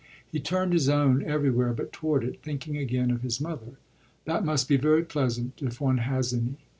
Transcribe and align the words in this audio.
He 0.31 0.39
turned 0.39 0.73
his 0.73 0.89
own 0.89 1.21
everywhere 1.23 1.73
but 1.73 1.93
toward 1.93 2.23
it, 2.23 2.41
thinking 2.41 2.75
again 2.75 3.11
of 3.11 3.21
his 3.21 3.39
mother. 3.39 3.73
"That 4.25 4.43
must 4.43 4.67
be 4.67 4.75
very 4.75 5.03
pleasant, 5.03 5.61
if 5.61 5.79
one 5.79 5.99
has 5.99 6.33
any." 6.33 6.55